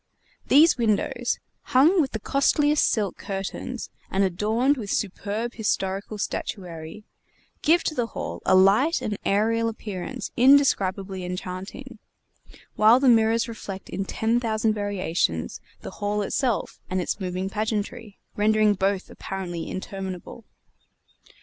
These 0.47 0.79
windows, 0.79 1.37
hung 1.61 2.01
with 2.01 2.13
the 2.13 2.19
costliest 2.19 2.89
silk 2.89 3.17
curtains 3.17 3.91
and 4.09 4.23
adorned 4.23 4.75
with 4.75 4.89
superb 4.89 5.53
historical 5.53 6.17
statuary, 6.17 7.03
give 7.61 7.83
to 7.83 7.93
the 7.93 8.07
hall 8.07 8.41
a 8.43 8.55
light 8.55 8.99
and 9.03 9.15
aërial 9.23 9.69
appearance 9.69 10.31
indescribably 10.35 11.23
enchanting; 11.23 11.99
while 12.75 12.99
the 12.99 13.09
mirrors 13.09 13.47
reflect 13.47 13.89
in 13.89 14.03
ten 14.03 14.39
thousand 14.39 14.73
variations 14.73 15.61
the 15.81 15.91
hall 15.91 16.23
itself 16.23 16.79
and 16.89 16.99
its 16.99 17.19
moving 17.19 17.47
pageantry, 17.47 18.17
rendering 18.35 18.73
both 18.73 19.07
apparently 19.07 19.69
interminable. 19.69 20.45